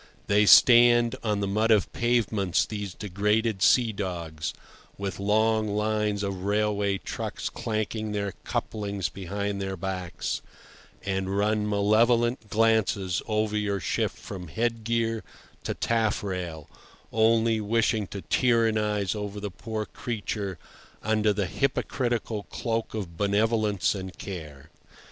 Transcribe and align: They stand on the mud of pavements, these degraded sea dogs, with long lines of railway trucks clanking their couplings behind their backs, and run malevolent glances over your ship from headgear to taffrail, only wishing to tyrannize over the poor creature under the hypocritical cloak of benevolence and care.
They 0.25 0.47
stand 0.47 1.15
on 1.23 1.41
the 1.41 1.47
mud 1.47 1.69
of 1.69 1.93
pavements, 1.93 2.65
these 2.65 2.95
degraded 2.95 3.61
sea 3.61 3.91
dogs, 3.91 4.51
with 4.97 5.19
long 5.19 5.67
lines 5.75 6.23
of 6.23 6.41
railway 6.43 6.97
trucks 6.97 7.51
clanking 7.51 8.11
their 8.11 8.31
couplings 8.43 9.09
behind 9.09 9.61
their 9.61 9.77
backs, 9.77 10.41
and 11.05 11.37
run 11.37 11.69
malevolent 11.69 12.49
glances 12.49 13.21
over 13.27 13.55
your 13.55 13.79
ship 13.79 14.09
from 14.09 14.47
headgear 14.47 15.23
to 15.65 15.75
taffrail, 15.75 16.67
only 17.13 17.61
wishing 17.61 18.07
to 18.07 18.21
tyrannize 18.23 19.13
over 19.13 19.39
the 19.39 19.51
poor 19.51 19.85
creature 19.85 20.57
under 21.03 21.31
the 21.31 21.45
hypocritical 21.45 22.41
cloak 22.49 22.95
of 22.95 23.17
benevolence 23.17 23.93
and 23.93 24.17
care. 24.17 24.71